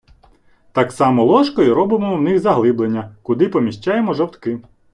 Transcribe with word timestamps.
Так 0.73 0.91
само 0.91 1.23
ложкою 1.25 1.75
робимо 1.75 2.15
в 2.15 2.21
них 2.21 2.39
заглиблення, 2.39 3.15
куди 3.21 3.49
поміщаємо 3.49 4.13
жовтки. 4.13 4.61